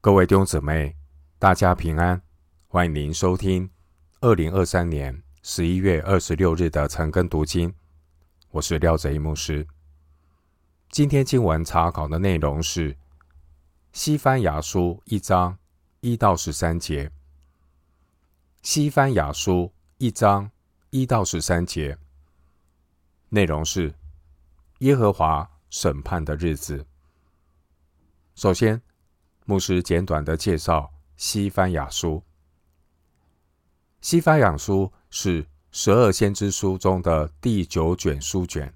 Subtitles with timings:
[0.00, 0.94] 各位弟兄姊妹，
[1.40, 2.22] 大家平安！
[2.68, 3.68] 欢迎您收听
[4.20, 7.74] 二零二三年十一月二十六日的晨更读经。
[8.52, 9.66] 我是廖泽一牧师。
[10.90, 12.94] 今天经文查考的内容是
[13.92, 15.58] 《西番雅书》一章
[16.00, 17.06] 一到十三节，
[18.62, 19.52] 《西番雅书》
[19.98, 20.48] 一章
[20.90, 21.98] 一到十三节
[23.30, 23.92] 内容是
[24.78, 26.86] 耶和华审判的日子。
[28.36, 28.80] 首先，
[29.48, 32.22] 牧师简短的介绍西番雅书。
[34.02, 38.70] 西番雅书是十二先知书中的第九卷书卷，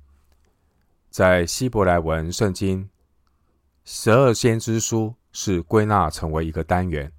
[1.10, 2.88] 在希伯来文圣经，
[3.84, 7.12] 十二先知书是归纳成为一个单元。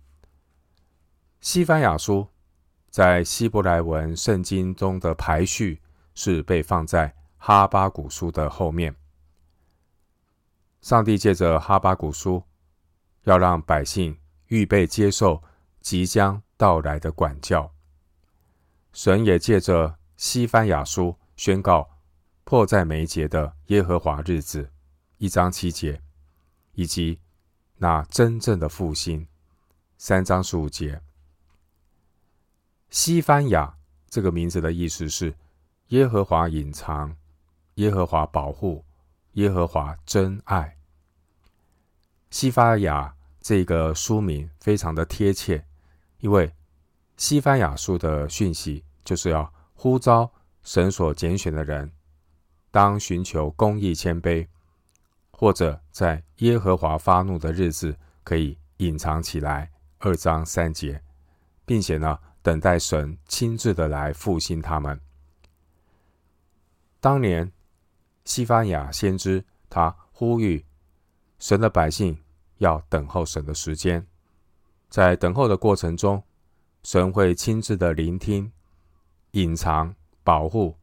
[1.40, 2.28] 西番雅书
[2.90, 5.80] 在希伯来文圣经中的排序
[6.16, 8.96] 是被放在哈巴谷书的后面。
[10.82, 12.44] 上帝借着哈巴谷书。
[13.24, 15.42] 要让百姓预备接受
[15.80, 17.72] 即将到来的管教，
[18.92, 21.90] 神也借着西番雅书宣告
[22.44, 24.72] 迫在眉睫的耶和华日子，
[25.18, 26.02] 一章七节，
[26.74, 27.20] 以及
[27.78, 29.28] 那真正的复兴，
[29.98, 31.02] 三章十五节。
[32.90, 33.78] 西番雅
[34.08, 35.36] 这个名字的意思是
[35.88, 37.16] 耶和华隐藏、
[37.76, 38.86] 耶和华保护、
[39.34, 40.78] 耶和华真爱。
[42.34, 45.64] 西番雅这个书名非常的贴切，
[46.18, 46.52] 因为
[47.16, 51.92] 西番雅书的讯息就是要呼召神所拣选的人，
[52.72, 54.48] 当寻求公义谦卑，
[55.30, 59.72] 或者在耶和华发怒的日子可以隐藏起来。
[60.00, 61.04] 二章三节，
[61.66, 65.00] 并且呢，等待神亲自的来复兴他们。
[67.00, 67.52] 当年
[68.26, 70.66] 西番雅先知他呼吁
[71.38, 72.23] 神的百姓。
[72.58, 74.06] 要等候神的时间，
[74.90, 76.24] 在等候的过程中，
[76.84, 78.52] 神会亲自的聆听、
[79.32, 79.94] 隐藏、
[80.24, 80.78] 保护、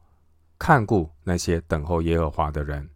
[0.59, 2.91] 看顾那些等候耶和华的人。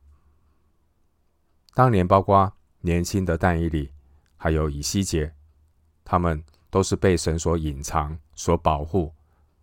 [1.72, 3.90] 当年，包括年轻的但以理，
[4.36, 5.32] 还有以西结，
[6.04, 9.12] 他们都是被神所隐藏、所保护、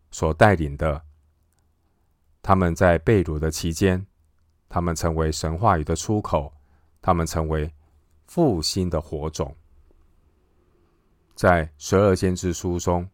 [0.10, 1.02] 所带领的。
[2.42, 4.06] 他们在被掳的期间，
[4.68, 6.52] 他们成为神话语的出口，
[7.02, 7.72] 他们成为。
[8.32, 9.58] 复兴的火种，
[11.36, 13.10] 在十二先知书中，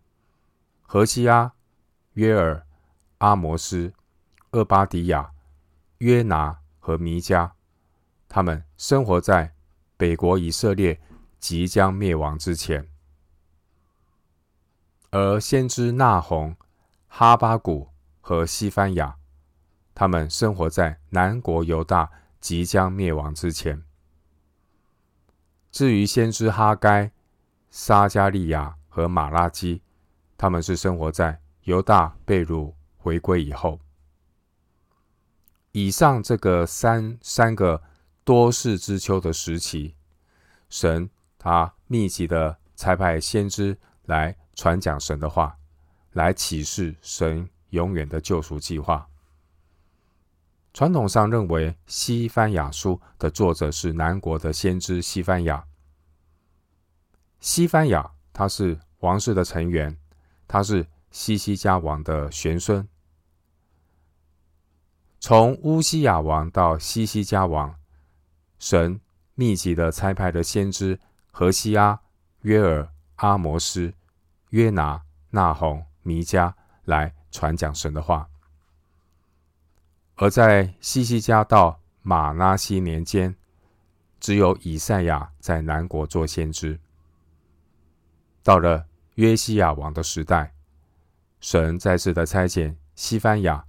[0.83, 1.51] 何西阿、
[2.13, 2.67] 约尔、
[3.17, 3.91] 阿摩斯、
[4.51, 5.31] 厄巴迪亚、
[5.97, 7.49] 约拿和弥迦，
[8.29, 9.55] 他们生活在
[9.97, 11.01] 北国以色列
[11.39, 12.87] 即将灭亡之前，
[15.09, 16.55] 而先知那鸿、
[17.07, 17.89] 哈巴谷
[18.21, 19.17] 和西番雅，
[19.95, 22.07] 他们生活在南国犹大
[22.39, 23.86] 即将灭亡之前。
[25.77, 27.11] 至于先知哈该、
[27.69, 29.83] 撒迦利亚和马拉基，
[30.35, 33.79] 他们是生活在犹大被掳回归以后。
[35.73, 37.83] 以上这个三三个
[38.23, 39.93] 多事之秋的时期，
[40.67, 45.59] 神他密集的差派先知来传讲神的话，
[46.13, 49.07] 来启示神永远的救赎计划。
[50.77, 55.65] 传统上认为，西番雅书的作者是南国的先知西番雅。
[57.39, 59.97] 西番雅他是王室的成员，
[60.47, 62.87] 他是西西家王的玄孙。
[65.19, 67.73] 从乌西雅王到西西家王，
[68.59, 69.01] 神
[69.33, 70.99] 密集的差派的先知
[71.31, 71.99] 何西阿、
[72.41, 73.91] 约尔、阿摩斯、
[74.51, 75.01] 约拿、
[75.31, 78.29] 那鸿、弥迦来传讲神的话。
[80.19, 83.35] 而在西西家到马拉西年间，
[84.19, 86.79] 只有以赛亚在南国做先知。
[88.41, 90.53] 到了约西亚王的时代，
[91.39, 93.63] 神再次的差遣西番雅、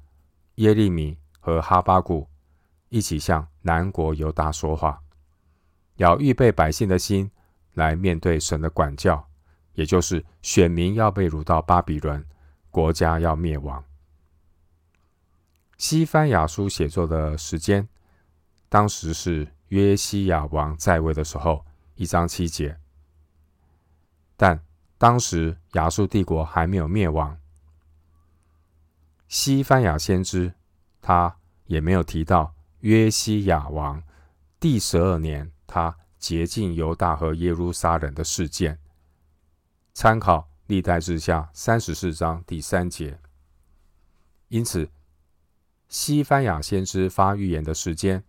[0.55, 2.27] 耶利米和哈巴谷
[2.89, 5.03] 一起向南国犹大说话，
[5.97, 7.31] 要预备百姓的心
[7.75, 9.29] 来面对神的管教，
[9.75, 12.25] 也就是选民要被掳到巴比伦，
[12.71, 13.85] 国家要灭亡。
[15.79, 17.89] 西番雅书写作的时间，
[18.69, 21.65] 当时是约西亚王在位的时候，
[21.95, 22.77] 一章七节。
[24.37, 24.61] 但
[24.99, 27.39] 当时亚述帝国还没有灭亡，
[29.29, 30.53] 西番雅先知
[31.01, 31.37] 他
[31.67, 34.03] 也没有提到约西亚王
[34.59, 38.81] 第十二年他洁净犹大和耶路撒冷的事件。
[39.95, 43.21] 参考历代志下三十四章第三节。
[44.49, 44.91] 因此。
[45.89, 48.23] 西番雅先知发预言的时间，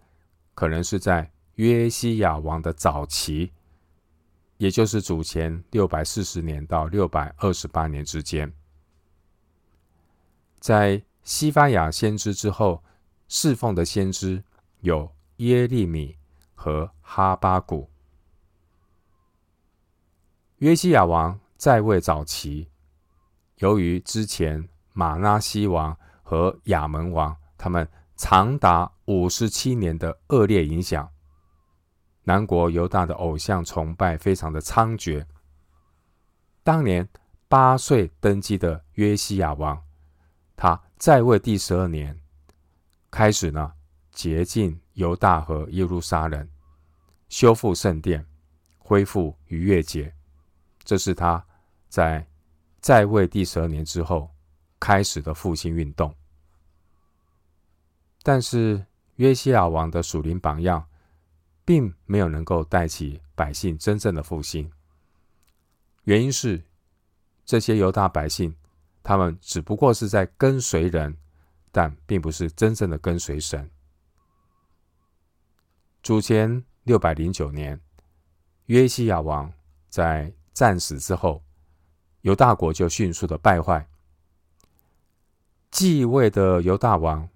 [0.56, 3.52] 可能是在约西亚王的早期，
[4.58, 8.54] 也就是主前六百四十年到六百二十八年之间。
[10.60, 12.82] 在西番雅先知之后，
[13.28, 14.42] 侍奉的先知
[14.80, 16.18] 有耶利米
[16.56, 17.90] 和哈巴谷。
[20.58, 22.70] 约西亚王在位早期，
[23.58, 31.12] 由于之前玛拿西王和亚门王他们长达五十七年的恶劣影响，
[32.24, 35.26] 南国犹大的偶像崇拜非常的猖獗。
[36.64, 37.08] 当年
[37.50, 39.84] 八岁登基的约西亚王，
[40.56, 42.18] 他在位第十二年，
[43.12, 43.74] 开始呢
[44.12, 46.48] 洁净犹大和耶路撒冷，
[47.28, 48.26] 修复圣殿，
[48.78, 50.14] 恢复逾越节。
[50.84, 51.46] 这是他
[51.90, 52.26] 在
[52.80, 54.30] 在位第十二年之后
[54.80, 56.16] 开始的复兴运动。
[58.30, 58.86] 但是
[59.16, 60.88] 约西亚王的属灵榜样，
[61.66, 64.72] 并没有能够带起百姓真正的复兴。
[66.04, 66.62] 原因是
[67.44, 68.56] 这些犹大百姓，
[69.02, 71.18] 他们只不过是在跟随人，
[71.72, 73.68] 但并不是真正的跟随神。
[76.04, 77.82] 主前六百零九年，
[78.68, 79.52] 约西亚王
[79.90, 81.44] 在战死之后，
[82.22, 83.90] 犹大国就迅速的败坏。
[85.72, 87.28] 继位的犹大王，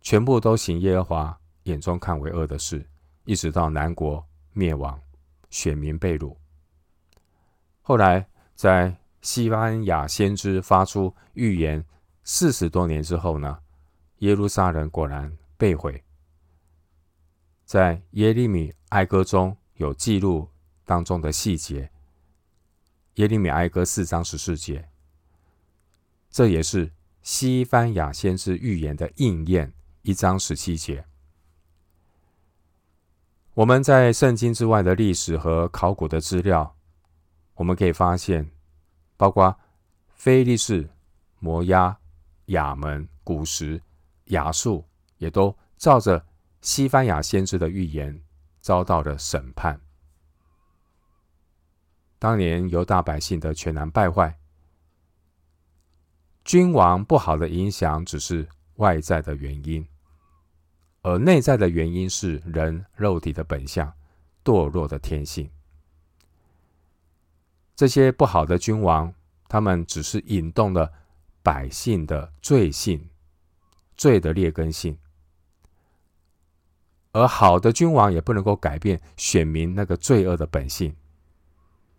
[0.00, 2.84] 全部都行耶和华眼中看为恶的事，
[3.24, 5.00] 一直到南国灭亡，
[5.50, 6.36] 选民被掳。
[7.82, 11.84] 后来，在西班牙先知发出预言
[12.24, 13.58] 四十多年之后呢，
[14.18, 16.02] 耶路撒冷果然被毁。
[17.64, 20.48] 在耶利米哀歌中有记录。
[20.88, 21.90] 当中的细节，
[23.16, 24.88] 耶利米哀歌四章十四节，
[26.30, 26.90] 这也是
[27.20, 29.74] 西班牙先知预言的应验。
[30.08, 31.04] 一章十七节，
[33.52, 36.74] 我们在圣经之外的历史和考古的资料，
[37.56, 38.50] 我们可以发现，
[39.18, 39.54] 包括
[40.08, 40.88] 非利士、
[41.40, 41.94] 摩押、
[42.46, 43.82] 亚门、古时、
[44.28, 44.82] 亚述，
[45.18, 46.24] 也都照着
[46.62, 48.18] 西班牙先知的预言
[48.62, 49.78] 遭到了审判。
[52.18, 54.38] 当年犹大百姓的全然败坏，
[56.46, 59.86] 君王不好的影响只是外在的原因，
[61.02, 63.92] 而内在的原因是人肉体的本相、
[64.44, 65.50] 堕落的天性。
[67.76, 69.14] 这些不好的君王，
[69.48, 70.92] 他们只是引动了
[71.42, 73.08] 百姓的罪性、
[73.96, 74.98] 罪的劣根性，
[77.12, 80.94] 而好的君王也不能够改变选民那个罪恶的本性。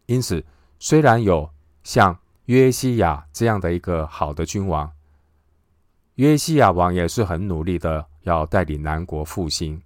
[0.06, 0.44] 因此，
[0.80, 1.50] 虽然有
[1.84, 4.92] 像约西亚这样的一个好的君王，
[6.16, 9.82] 约西亚王也是很努力的要带领南国复兴。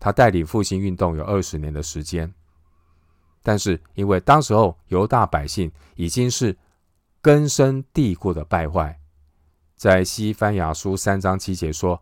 [0.00, 2.32] 他带领复兴运动有二十年的时间，
[3.42, 6.56] 但是因为当时候犹大百姓已经是
[7.20, 9.00] 根深蒂固的败坏，
[9.74, 12.00] 在西番雅书三章七节说，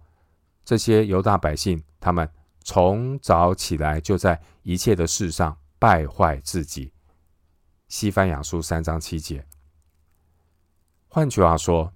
[0.62, 2.28] 这些犹大百姓他们
[2.61, 6.93] 从早起来就在一切的事上败坏自己。
[7.88, 9.46] 西番雅书三章七节。
[11.08, 11.90] 换句话说，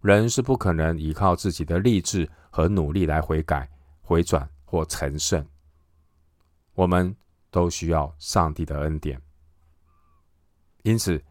[0.00, 3.66] 人是不可能依靠自己的力志和努力来悔改、
[4.02, 5.46] 回转或成圣。
[6.74, 7.16] 我们
[7.50, 9.20] 都需要上帝的恩典。
[10.82, 11.22] 因此，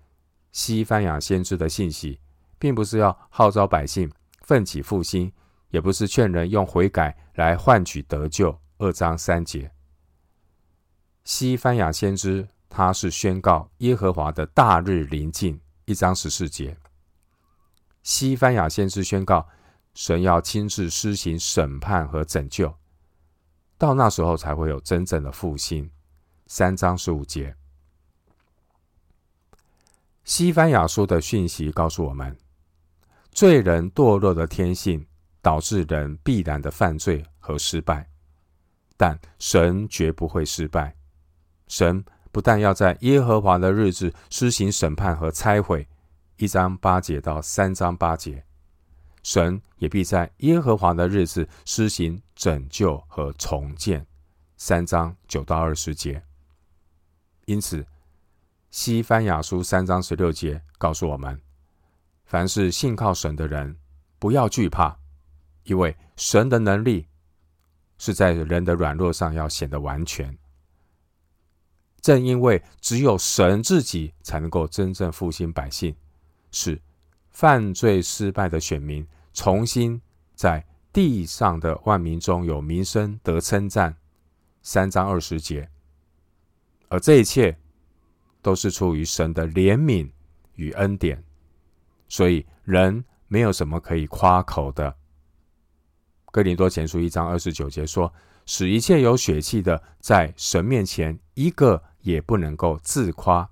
[0.51, 2.19] 西番雅先知的信息，
[2.57, 4.11] 并不是要号召百姓
[4.41, 5.31] 奋起复兴，
[5.69, 8.59] 也不是劝人用悔改来换取得救。
[8.79, 9.71] 二章三节。
[11.23, 12.47] 西番雅先知。
[12.71, 16.77] 他是宣告耶和华的大日临近，一章十四节。
[18.03, 19.49] 西番雅先知宣告，
[19.99, 22.73] 神要亲自施行审判和拯救，
[23.77, 25.91] 到那时候才会有真正的复兴，
[26.47, 27.53] 三章十五节。
[30.23, 32.33] 西番雅书的讯息告诉我们，
[33.33, 35.05] 罪人堕落的天性
[35.41, 38.09] 导致人必然的犯罪和失败，
[38.95, 40.95] 但神绝不会失败，
[41.67, 42.01] 神。
[42.31, 45.89] 不但要在耶和华的日子施行审判和拆毁，
[46.37, 48.45] 一章八节到三章八节，
[49.23, 54.05] 神也必在耶和华的日子施行拯救和重建，
[54.57, 56.23] 三章九到二十节。
[57.45, 57.85] 因此，
[58.71, 61.41] 西番雅书三章十六节告诉我们：
[62.25, 63.75] 凡是信靠神的人，
[64.19, 64.97] 不要惧怕，
[65.63, 67.07] 因为神的能力
[67.97, 70.37] 是在人的软弱上要显得完全。
[72.01, 75.93] 正因为只有神自己才能够真正复兴百姓，
[76.51, 76.81] 使
[77.39, 80.01] 犯罪失败的选民重新
[80.35, 83.95] 在地上的万民中有名声得称赞。
[84.61, 85.69] 三章二十节，
[86.89, 87.57] 而这一切
[88.41, 90.11] 都是出于神的怜悯
[90.55, 91.23] 与恩典，
[92.09, 94.93] 所以人没有什么可以夸口的。
[96.33, 98.13] 哥林多前书一章二十九节说
[98.45, 103.49] ：“使一切有血气的，在神面前一个也不能够自夸，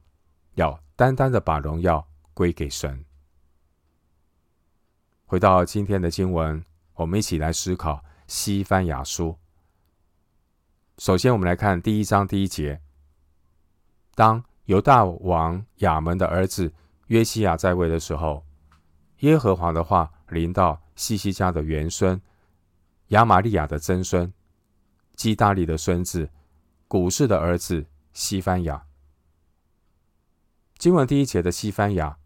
[0.56, 3.02] 要单单的把荣耀归给神。”
[5.30, 9.38] 回到今天的经文，我们一起来思考西番雅书。
[11.00, 12.82] 首先，我们来看第一章第一节：
[14.16, 16.74] 当犹大王亚门的儿子
[17.08, 18.46] 约西亚在位的时候，
[19.20, 22.22] 耶和华的话临到西西家的元孙。
[23.08, 24.32] 亚玛利亚的曾孙，
[25.18, 26.30] 基大利的孙子，
[26.88, 28.86] 古氏的儿子西番雅。
[30.78, 32.18] 经文第一节的西番雅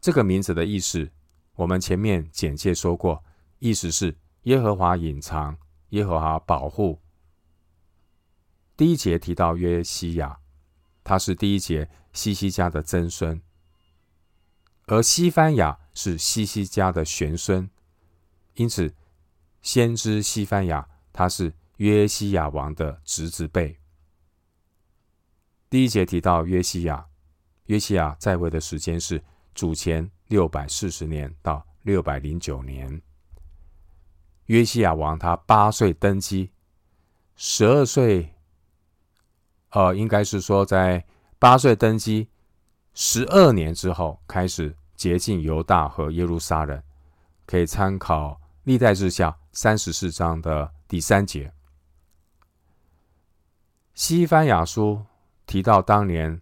[0.00, 1.10] 这个名字的意思，
[1.60, 3.22] 我们前面简介说过，
[3.58, 5.58] 意思是耶和华隐藏，
[5.90, 6.98] 耶和华保护。
[8.78, 10.38] 第一节提到约西亚，
[11.04, 13.42] 他是第一节西西家的曾孙，
[14.86, 17.68] 而西番雅是西西家的玄孙，
[18.54, 18.94] 因此。
[19.60, 23.78] 先知西番雅，他是约西亚王的侄子辈。
[25.68, 27.08] 第一节提到约西亚，
[27.66, 29.22] 约西亚在位的时间是
[29.54, 33.02] 主前六百四十年到六百零九年。
[34.46, 36.50] 约西亚王他八岁登基，
[37.34, 38.32] 十二岁，
[39.72, 41.04] 呃，应该是说在
[41.38, 42.28] 八岁登基，
[42.94, 46.80] 十二年之后开始洁净犹大和耶路撒冷，
[47.44, 49.36] 可以参考历代志下。
[49.52, 51.52] 三十四章的第三节，
[53.94, 55.04] 西番雅书
[55.44, 56.40] 提到当年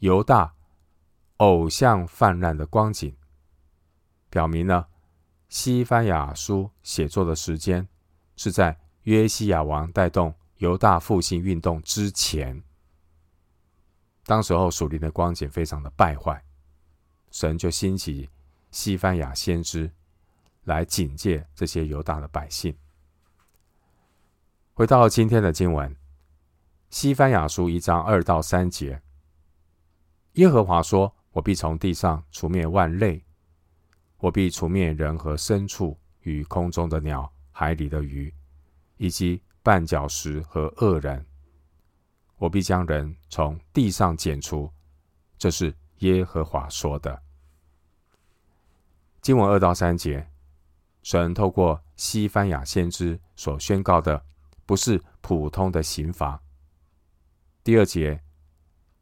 [0.00, 0.52] 犹大
[1.42, 3.16] 偶像泛滥的光景，
[4.30, 4.88] 表明了
[5.48, 7.88] 西番雅书写作的时间
[8.36, 12.62] 是在约西亚王带动犹大复兴运动之前。
[14.24, 16.44] 当时候属灵的光景非常的败坏，
[17.32, 18.30] 神就兴起
[18.70, 19.90] 西番雅先知。
[20.64, 22.78] 来警戒这些犹大的百姓。
[24.74, 25.90] 回到今天的经文，
[26.88, 29.02] 《西番雅书》一章二到三节，
[30.34, 33.24] 耶和华说：“我必从地上除灭万类，
[34.18, 38.32] 我必除灭人和牲畜与空中的鸟、海里的鱼，
[38.98, 41.26] 以及绊脚石和恶人。
[42.36, 44.70] 我必将人从地上剪除。”
[45.38, 47.20] 这是耶和华说的。
[49.20, 50.28] 经文二到三节。
[51.02, 54.24] 神透过西番雅先知所宣告的，
[54.64, 56.40] 不是普通的刑罚。
[57.64, 58.22] 第二节，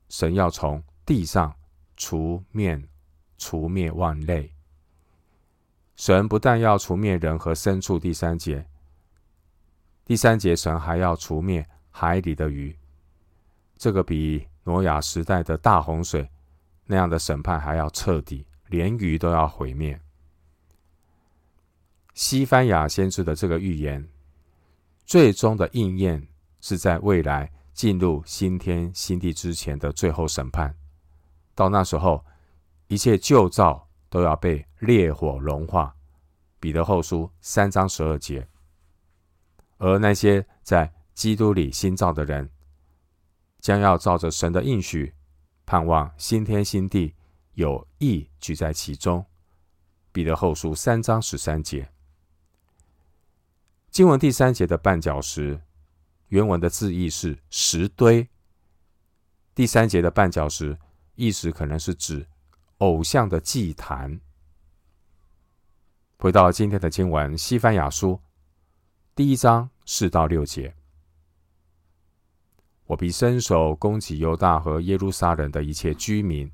[0.09, 1.55] 神要从地上
[2.01, 2.83] 除灭
[3.37, 4.51] 除灭万类。
[5.97, 8.67] 神不但要除灭人和牲畜，第三节，
[10.07, 12.75] 第三节神还要除灭海里的鱼。
[13.77, 16.27] 这个比挪亚时代的大洪水
[16.87, 20.01] 那样的审判还要彻底，连鱼都要毁灭。
[22.15, 24.09] 西番雅先知的这个预言，
[25.05, 26.27] 最终的应验
[26.63, 30.75] 是在未来进入新天新地之前的最后审判。
[31.61, 32.25] 到那时候，
[32.87, 35.95] 一切旧造都要被烈火融化。
[36.59, 38.49] 彼得后书三章十二节。
[39.77, 42.49] 而那些在基督里新造的人，
[43.59, 45.13] 将要照着神的应许，
[45.67, 47.15] 盼望新天新地
[47.53, 49.27] 有义居在其中。
[50.13, 51.91] 彼得后书三章十三节。
[53.91, 55.61] 经文第三节的绊脚石，
[56.29, 58.27] 原文的字义是石堆。
[59.55, 60.79] 第三节的绊脚石，
[61.21, 62.27] 意思可能是指
[62.79, 64.19] 偶像的祭坛。
[66.19, 68.19] 回到今天的经文，西番雅书
[69.15, 70.75] 第一章四到六节，
[72.87, 76.51] 我必伸手攻击犹大和耶路撒冷的一切居民，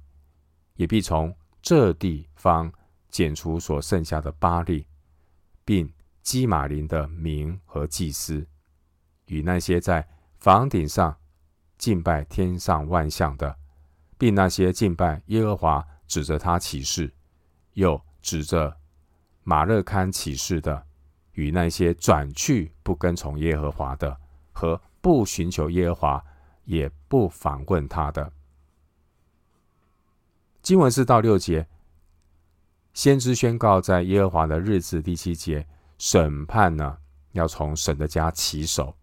[0.75, 1.33] 也必从
[1.63, 2.73] 这地方
[3.09, 4.87] 剪除所剩下的巴力，
[5.65, 5.93] 并。
[6.23, 8.45] 基马林的民和祭司，
[9.27, 10.09] 与那些在
[10.39, 11.17] 房顶上
[11.79, 13.57] 敬拜天上万象的，
[14.19, 17.13] 并那些敬拜耶和华指着他起誓，
[17.75, 18.77] 又指着
[19.43, 20.87] 马勒堪起誓的，
[21.33, 24.19] 与那些转去不跟从耶和华的，
[24.53, 26.25] 和不寻求耶和华
[26.65, 28.33] 也不访问他的。
[30.63, 31.69] 经文四到六节，
[32.93, 35.67] 先知宣告在耶和华的日子第七节。
[35.99, 36.99] 审判呢，
[37.33, 38.95] 要从神的家起手。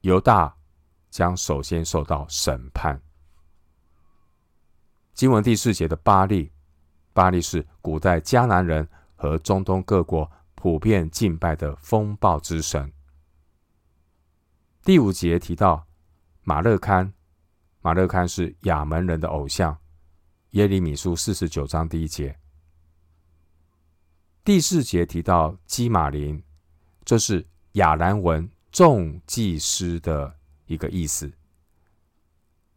[0.00, 0.56] 犹大
[1.08, 3.00] 将首先受到审判。
[5.18, 6.52] 经文第四节的巴力，
[7.12, 12.92] 巴力是古代迦南人和中东各国普遍敬拜的风暴之神。
[14.84, 15.84] 第五节提到
[16.44, 17.12] 马勒堪，
[17.80, 19.76] 马勒堪是亚门人的偶像。
[20.50, 22.38] 耶利米书四十九章第一节，
[24.44, 26.40] 第四节提到基马林，
[27.04, 31.32] 这是亚兰文众祭司的一个意思。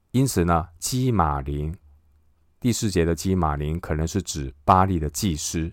[0.09, 1.77] 因此呢，基马林
[2.61, 5.71] 第四节的基玛林可能是指巴利的祭司。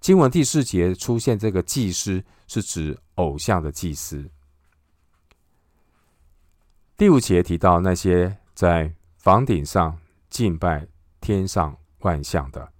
[0.00, 4.30] 经文第四节出现这个祭司，是指偶像的祭司。
[6.96, 9.98] 第五节提到那些在房顶上
[10.28, 10.86] 敬拜
[11.20, 12.72] 天上万象的。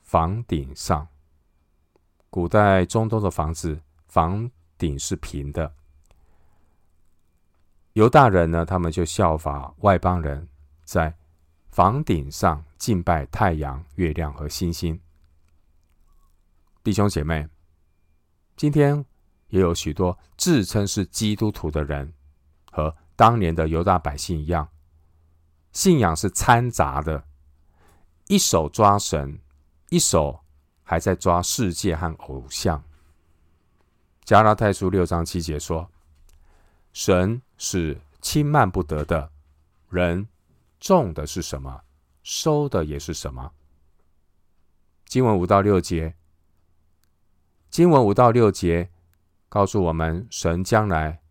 [0.00, 1.06] 房顶上，
[2.28, 5.72] 古代中东的房子房顶是平的。
[7.92, 10.48] 犹大人呢，他们就效法外邦人，
[10.84, 11.16] 在
[11.68, 15.00] 房顶上敬拜太阳、月亮和星星。
[16.84, 17.48] 弟兄姐妹，
[18.56, 19.04] 今天
[19.48, 22.12] 也有许多自称是基督徒的人，
[22.70, 24.68] 和当年的犹大百姓一样，
[25.72, 27.24] 信仰是掺杂的，
[28.26, 29.40] 一手抓神，
[29.90, 30.40] 一手
[30.82, 32.82] 还在抓世界和偶像。
[34.24, 35.90] 加拉太书六章七节说
[36.92, 39.30] ：“神是轻慢不得的，
[39.88, 40.28] 人
[40.82, 41.80] 种的是什么，
[42.24, 43.52] 收的也是什么。”
[45.06, 46.16] 经文五到六节。
[47.70, 48.90] 经文五到六节
[49.48, 51.22] 告诉我们，神将来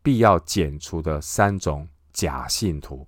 [0.00, 3.06] 必要剪除的三种假信徒。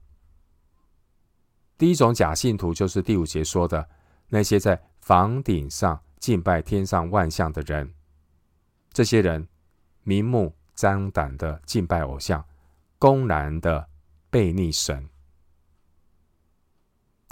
[1.79, 3.89] 第一种假信徒就是第五节说的
[4.29, 7.95] 那些在房顶上敬拜天上万象的人。
[8.93, 9.49] 这些人
[10.03, 12.45] 明目张胆的敬拜偶像，
[12.99, 13.89] 公然的
[14.31, 15.09] 悖逆神。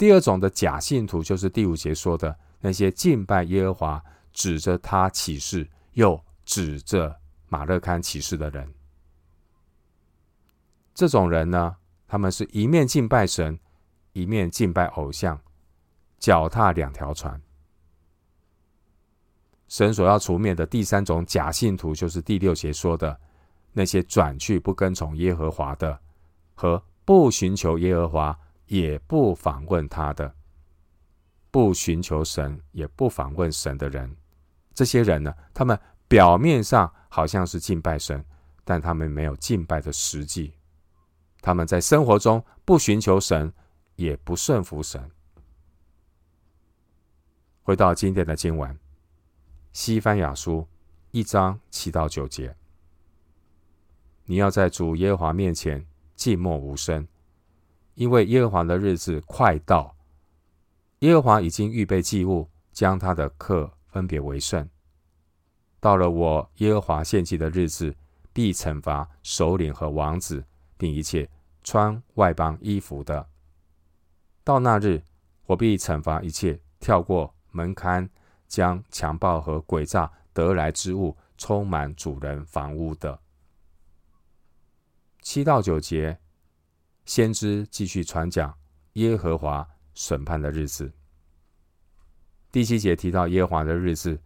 [0.01, 4.03] 第二种的假信徒就是第五节说的那些敬拜耶和华。
[4.33, 7.15] 指着他起誓，又指着
[7.49, 8.73] 马勒堪起誓的人，
[10.95, 11.75] 这种人呢，
[12.07, 13.59] 他们是一面敬拜神，
[14.13, 15.39] 一面敬拜偶像，
[16.17, 17.39] 脚踏两条船。
[19.67, 23.19] 神所要除灭的第三种假信徒，就是第六节说的
[23.73, 25.99] 那些转去不跟从耶和华的，
[26.55, 28.39] 和不寻求耶和华
[28.71, 30.33] 也不访问他的，
[31.51, 34.15] 不寻求神也不访问神的人。
[34.73, 38.23] 这些人呢，他们表面上好像是敬拜神，
[38.63, 40.53] 但他们没有敬拜的实际。
[41.41, 43.51] 他们在生活中不寻求神，
[43.97, 45.11] 也不顺服神。
[47.63, 48.73] 回到今天的经文，
[49.73, 50.59] 《西番雅书》
[51.11, 52.55] 一章七到九节：
[54.23, 57.05] 你要在主耶和华面前静默无声，
[57.95, 59.95] 因为耶和华的日子快到。
[60.99, 63.71] 耶和华已经预备祭物，将他的客。
[63.91, 64.69] 分别为圣。
[65.81, 67.93] 到了我耶和华献祭的日子，
[68.31, 70.41] 必惩罚首领和王子，
[70.77, 71.29] 并一切
[71.61, 73.27] 穿外邦衣服的。
[74.45, 75.03] 到那日，
[75.45, 78.09] 我必惩罚一切跳过门槛，
[78.47, 83.19] 将强暴和诡诈得来之物充满主人房屋的。
[85.21, 86.17] 七到九节，
[87.05, 88.57] 先知继续传讲
[88.93, 90.91] 耶和华审判的日子。
[92.51, 94.19] 第七节提到耶和华的日子，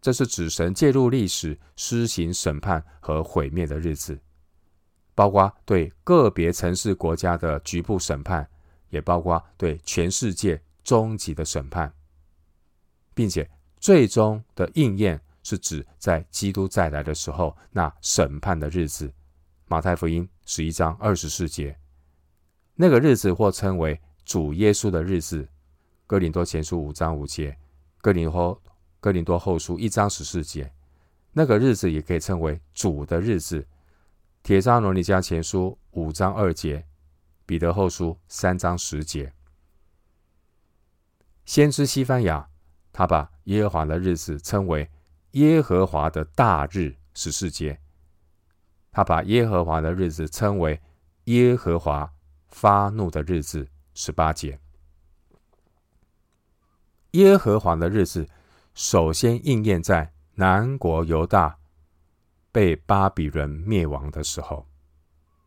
[0.00, 4.18] 这是指神介入历史、施行审判和毁灭的日子，
[5.14, 8.48] 包括对个别城市国家的局部审判，
[8.88, 11.92] 也包括对全世界终极的审判，
[13.14, 19.12] 并且最终的应验是指在基督再来的时候那审判的日子。
[19.66, 21.78] 马太福音十一章二十四节，
[22.80, 25.46] 那个日子或称为主耶稣的日子。
[26.06, 27.54] 哥林多前书五章五节，
[28.00, 28.58] 哥林后
[29.00, 30.72] 哥林多后书一章十四节，
[31.34, 33.66] 那个日子也可以称为主的日子。
[34.42, 36.86] 帖撒罗尼迦前书五章二节，
[37.44, 39.30] 彼得后书三章十节。
[41.44, 42.48] 先知西番雅，
[42.94, 44.90] 他把耶和华的日子称为
[45.32, 47.78] 耶和华的大日十四节，
[48.90, 50.80] 他把耶和华的日子称为
[51.24, 52.10] 耶和华
[52.50, 54.58] 发怒的日子十八节。
[57.12, 58.28] 耶和华的日子，
[58.74, 61.58] 首先应验在南国犹大
[62.52, 64.66] 被巴比伦灭亡的时候，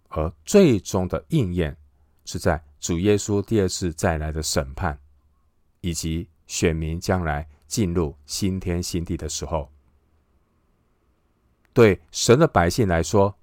[0.10, 1.78] 而最终的应验
[2.26, 5.00] 是在主耶稣第二次再来的审判，
[5.82, 9.72] 以及选民将来进入新天新地的时候。
[11.72, 13.36] 对神的百姓来说，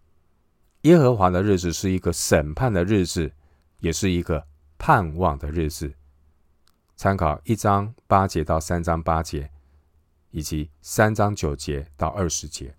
[0.82, 3.32] 耶和华的日子是一个审判的日子，
[3.80, 4.46] 也是一个
[4.78, 5.92] 盼望的日子。
[6.96, 9.50] 参考一章八节到三章八节，
[10.30, 12.76] 以及三章九节到二十节，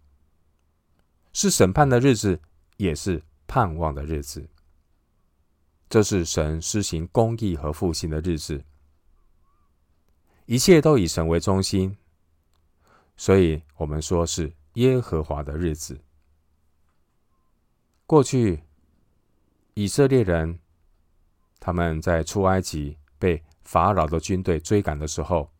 [1.33, 2.39] 是审判的日子，
[2.77, 4.47] 也是盼望的日子。
[5.89, 8.63] 这是神施行公义和复兴的日子，
[10.45, 11.97] 一切都以神为中心，
[13.17, 15.99] 所以我们说是耶和华的日子。
[18.05, 18.63] 过去
[19.73, 20.59] 以色列人
[21.61, 25.53] 他们在出埃及被法老的军队追赶的时候，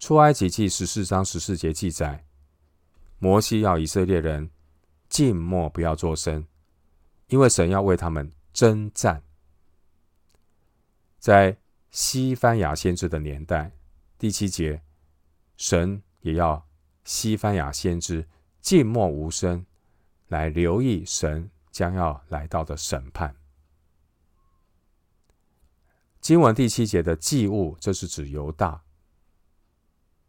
[0.00, 2.24] 出埃及记十四章十四节记载，
[3.18, 4.50] 摩西要以色列人
[5.10, 6.46] 静默，不要作声，
[7.26, 9.22] 因为神要为他们征战。
[11.18, 11.58] 在
[11.90, 13.70] 西班牙先知的年代，
[14.18, 14.82] 第七节，
[15.58, 16.66] 神也要
[17.04, 18.26] 西班牙先知
[18.62, 19.66] 静默无声，
[20.28, 23.36] 来留意神将要来到的审判。
[26.22, 28.84] 经文第七节的祭物，这是指犹大。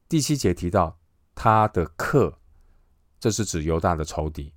[0.10, 1.00] 第七节提到
[1.36, 2.40] 他的客，
[3.20, 4.52] 这是指犹大的仇敌。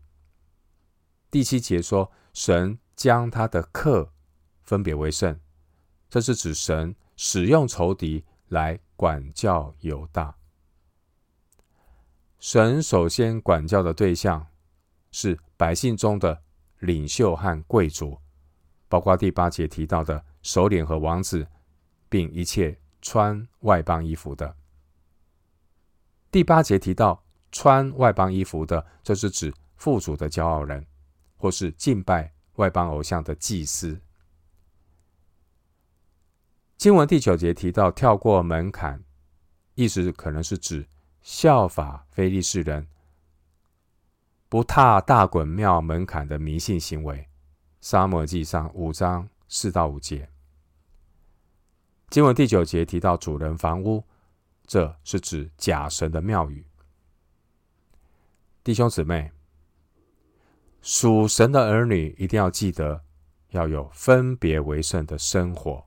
[1.31, 4.11] 第七节说神将他的客
[4.63, 5.39] 分别为圣，
[6.09, 10.35] 这是指神使用仇敌来管教犹大。
[12.39, 14.47] 神首先管教的对象
[15.13, 16.43] 是百姓中的
[16.79, 18.19] 领袖和贵族，
[18.89, 21.45] 包括第八节提到的首领和王子，
[22.09, 24.55] 并一切穿外邦衣服的。
[26.31, 30.87] 第八节提到穿外邦衣服的，这是指富足的骄傲人，
[31.37, 34.01] 或是敬拜外邦偶像的祭司。
[36.77, 39.03] 经文第九节提到跳过门槛，
[39.75, 40.87] 意思可能是指
[41.23, 42.87] 效法非利士人，
[44.49, 47.29] 不踏大衮庙门槛的迷信行为。
[47.81, 50.29] 沙漠记上五章四到五节。
[52.09, 54.05] 经文第九节提到主人房屋。
[54.67, 56.67] 这是指假神的庙宇，
[58.65, 59.31] 弟兄姊妹，
[60.83, 63.05] 属神的儿女一定要记得
[63.51, 65.87] 要有分别为圣的生活。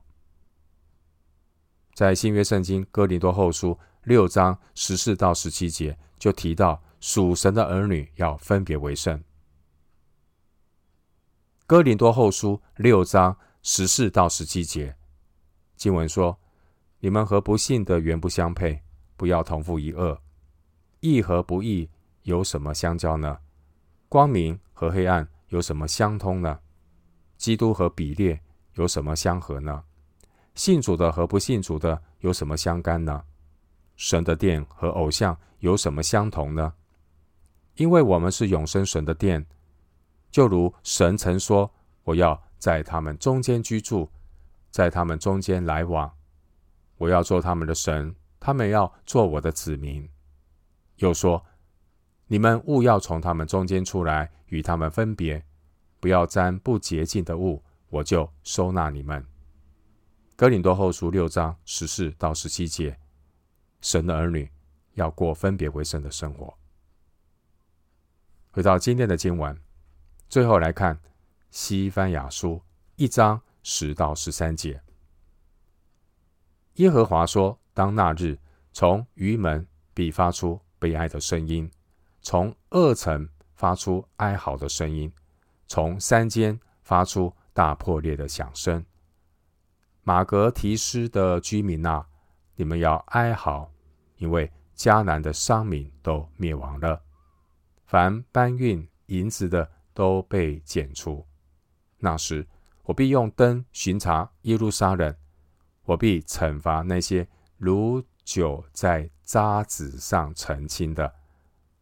[1.92, 9.22] 在新约圣经哥林多后书六章十四到十七节就提到属神的儿女要分别为圣。
[11.66, 14.96] 哥林多后书六章十四到十七节
[15.80, 16.38] 经文说。
[17.02, 18.78] 你们和不信的原不相配，
[19.16, 20.18] 不要同负一轭。
[21.00, 21.88] 义和不义
[22.24, 23.38] 有什么相交呢？
[24.06, 26.60] 光明和黑暗有什么相通呢？
[27.38, 28.38] 基督和比列
[28.74, 29.82] 有什么相合呢？
[30.54, 33.24] 信主的和不信主的有什么相干呢？
[33.96, 36.74] 神的殿和偶像有什么相同呢？
[37.76, 39.46] 因为我们是永生神的殿，
[40.30, 41.72] 就如神曾说
[42.04, 44.10] ：“我要在他们中间居住，
[44.70, 46.10] 在他们中间来往。”
[46.98, 50.08] 我要做他们的神，他们要做我的子民。
[50.96, 51.44] 又说：
[52.26, 55.44] 你们务要从他们中间出来，与他们分别，
[55.98, 59.26] 不要沾不洁净的物，我就收纳你们。
[60.36, 62.98] 哥林多后书六章十四到十七节，
[63.80, 64.50] 神的儿女
[64.92, 66.54] 要过分别为圣的生活。
[68.50, 69.58] 回到今天的经文，
[70.28, 71.00] 最后来看
[71.50, 72.62] 西番雅书
[72.96, 73.40] 一章
[73.72, 74.82] 十到十三节。
[76.74, 78.36] 耶和华说：“当那日，
[78.72, 81.70] 从鱼门必发出悲哀的声音，
[82.20, 85.12] 从二层发出哀嚎的声音，
[85.68, 88.84] 从山间发出大破裂的响声。
[90.02, 92.04] 玛格提斯的居民啊，
[92.56, 93.70] 你们要哀嚎，
[94.16, 97.00] 因为迦南的商民都灭亡了，
[97.86, 101.24] 凡搬运银子的都被剪除。
[101.98, 102.44] 那时，
[102.90, 105.14] 我必用灯巡查耶路撒冷。”
[105.86, 107.26] 我必惩罚那些
[107.56, 111.14] 如酒在渣滓上澄清的。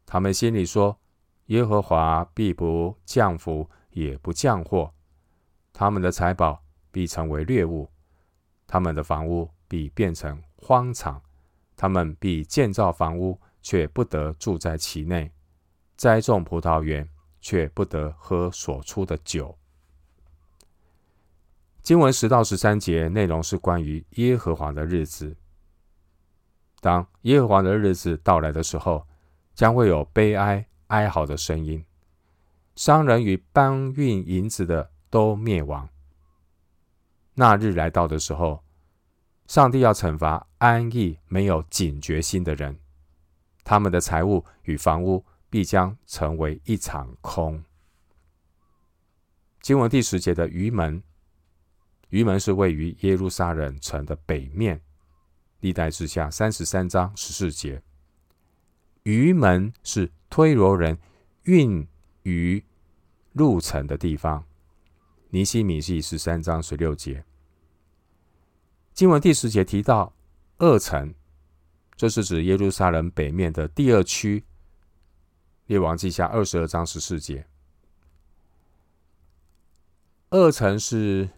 [0.04, 0.98] 他们心里说
[1.46, 4.92] ：“耶和华必不降福，也不降祸。
[5.72, 7.90] 他们的财宝必成为掠物，
[8.66, 11.22] 他们的房屋必变成荒场。
[11.74, 15.30] 他们必建造房屋，却不得住在其内；
[15.96, 17.08] 栽种葡萄园，
[17.40, 19.57] 却不得喝所出的酒。”
[21.88, 25.34] 经文十到十三节内容是关于耶和华的日子。
[26.82, 29.06] 当耶和华的日子到来的时候，
[29.54, 31.82] 将会有悲哀、哀嚎的声音。
[32.76, 35.88] 商人与搬运银子的都灭亡。
[37.32, 38.62] 那日来到的时候，
[39.46, 42.78] 上帝要惩罚安逸、没有警觉心的人，
[43.64, 47.64] 他们的财物与房屋必将成为一场空。
[49.62, 51.02] 经文第十节的鱼门。
[52.10, 54.80] 鱼门是位于耶路撒冷城的北面，
[55.60, 57.82] 历代志下三十三章十四节。
[59.02, 60.98] 鱼门是推罗人
[61.44, 61.86] 运
[62.22, 62.64] 鱼
[63.32, 64.44] 入城的地方。
[65.30, 67.24] 尼西米记十三章十六节。
[68.94, 70.14] 经文第十节提到
[70.56, 71.14] 二城，
[71.94, 74.44] 这是指耶路撒冷北面的第二区。
[75.66, 77.46] 列王记下二十二章十四节。
[80.30, 81.28] 二城是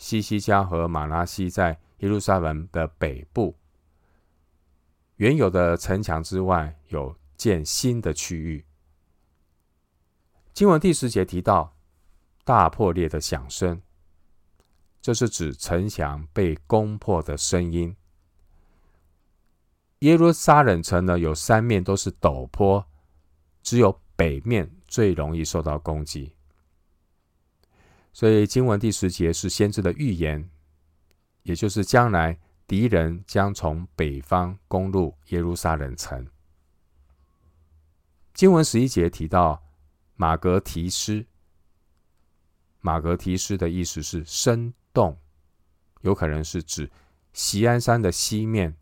[0.00, 3.54] 西西家和马拉西在耶路撒冷的北部。
[5.16, 8.64] 原有的城墙之外，有建新的区域。
[10.54, 11.76] 经文第十节提到
[12.44, 13.82] 大破裂的响声，
[15.02, 17.94] 这是指城墙被攻破的声音。
[19.98, 22.86] 耶路撒冷城呢，有三面都是陡坡，
[23.62, 26.34] 只有北面最容易受到攻击。
[28.12, 30.50] 所以经文第十节是先知的预言，
[31.42, 32.38] 也就是将来。
[32.66, 36.24] 敌人将从北方攻入耶路撒冷城。
[38.32, 39.60] 经文十一节提到
[40.14, 41.26] 马格提斯，
[42.78, 45.18] 马格提斯的意思是生动，
[46.02, 46.88] 有可能是指
[47.32, 48.76] 锡安山的西面，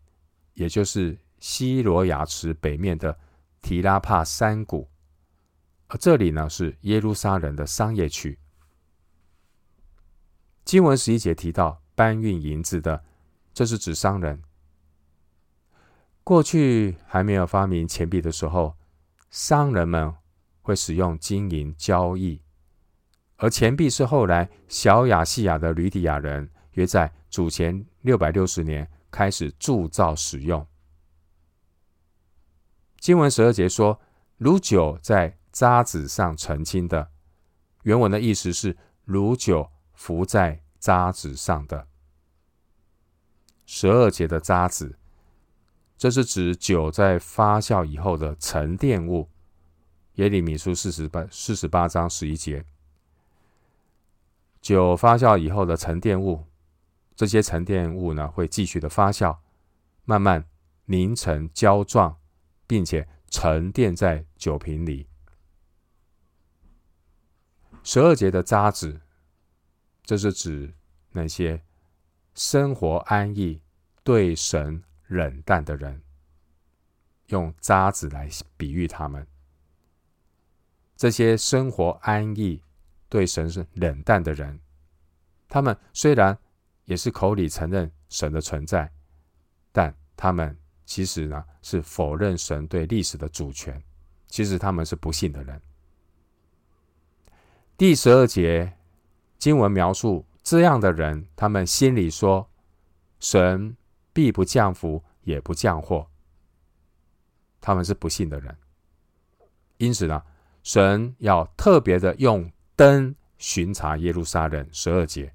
[0.53, 3.17] 也就是西罗亚池北面的
[3.59, 4.87] 提拉帕山谷。
[5.87, 8.37] 而这里呢，是耶路撒冷的商业区。
[10.69, 13.03] 经文十一节提到搬运银子的。
[13.55, 14.39] 这是指商人。
[16.23, 18.77] 过去还没有发明钱币的时候，
[19.31, 20.13] 商人们
[20.61, 22.39] 会使用金银交易，
[23.37, 30.63] 而钱币是后来小亚细亚的吕底亚人约在主前六百六十年开始铸造使用。
[32.99, 33.99] 经文十二节说
[34.37, 37.09] ：“如酒在渣滓上澄清的。”
[37.81, 41.85] 原文的意思是“如酒浮在渣子上的”。
[43.67, 44.97] 十二节的渣子，
[45.97, 49.29] 这是指酒在发酵以后的沉淀物。
[50.13, 52.65] 耶利米书四十八四十八章十一节，
[54.61, 56.45] 酒发酵以后的沉淀物，
[57.13, 59.37] 这些沉淀物呢，会继续的发酵，
[60.05, 60.47] 慢慢
[60.85, 62.17] 凝成胶状，
[62.65, 65.09] 并且沉淀在酒瓶里。
[67.83, 69.01] 十二节的渣子，
[70.09, 70.73] 这是指
[71.11, 71.61] 那些。
[72.33, 73.61] 生活安逸、
[74.03, 76.01] 对神冷淡的人，
[77.27, 79.27] 用渣子来比喻他们。
[80.95, 82.63] 这些生活安逸、
[83.07, 84.59] 对神是冷淡的人，
[85.47, 86.35] 他们虽然
[86.85, 88.91] 也是口里承认神的存在，
[89.71, 93.79] 但他们其实呢是否认神对历史的主权。
[94.27, 95.61] 其实他们是不信的人。
[97.77, 98.73] 第十二节
[99.39, 100.25] 经文描述。
[100.41, 102.49] 这样的人，他们心里说
[103.19, 103.75] ：“神
[104.13, 106.07] 必不降福，也不降祸。”
[107.61, 108.57] 他们是不信的人。
[109.77, 110.23] 因此呢，
[110.63, 114.67] 神要特别的用灯巡查耶路撒冷。
[114.71, 115.31] 十二节，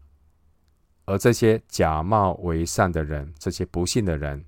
[1.04, 4.44] 而这些假冒为善的人，这些不信的人，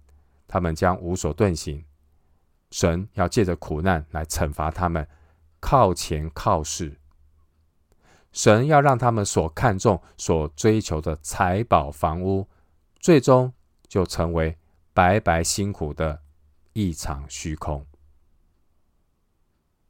[0.49, 1.85] 他们将无所遁形。
[2.73, 5.07] 神要借着苦难来惩罚他们，
[5.61, 6.99] 靠钱靠势。
[8.37, 12.47] 神要让他们所看重、所追求的财宝、房屋，
[13.01, 13.51] 最终
[13.89, 14.55] 就成为
[14.93, 16.21] 白白辛苦的
[16.75, 17.83] 一场虚空。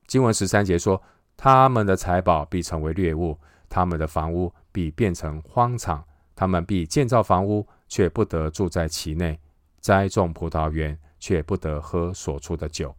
[0.06, 1.02] 经文十三节说
[1.36, 3.36] ：“他们的财宝必成为掠物，
[3.68, 6.06] 他们的房屋必变成荒场，
[6.36, 9.34] 他们必建造房屋，却不得住在其内；
[9.80, 12.94] 栽种葡萄园，却不得喝所出的酒。”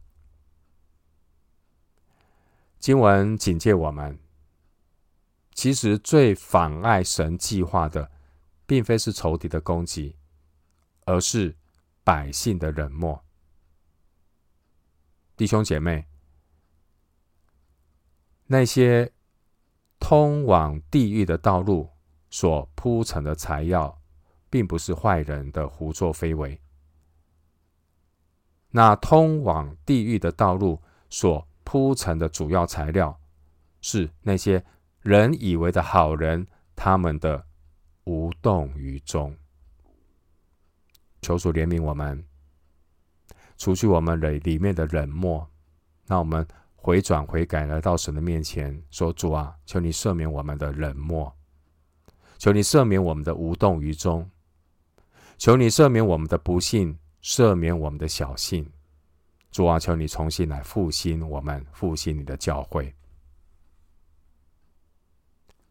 [2.79, 4.19] 经文警戒我们。
[5.57, 8.11] 其实最妨碍神计划的，
[8.67, 10.15] 并非是仇敌的攻击，
[11.05, 11.57] 而是
[12.03, 13.25] 百姓的冷漠。
[15.35, 16.05] 弟兄姐妹，
[18.45, 19.11] 那些
[19.99, 21.89] 通往地狱的道路
[22.29, 23.99] 所铺成的材料，
[24.51, 26.61] 并不是坏人的胡作非为。
[28.69, 33.19] 那通往地狱的道路所铺成的主要材料，
[33.81, 34.63] 是那些。
[35.07, 37.41] 人以为的好人，他们的
[38.03, 39.33] 无动于衷。
[41.21, 42.21] 求主怜悯我们，
[43.57, 45.49] 除去我们里里面的冷漠，
[46.07, 51.33] 让我们回转悔改，来到神的面前，说：“主啊，求你赦免我们的冷漠，
[52.37, 54.29] 求你赦免我们的无动于衷，
[55.37, 58.69] 求你赦免我们的不信，赦免我们的小信。
[59.51, 62.93] 主啊，求你重新来复兴我们，复兴你的教会。”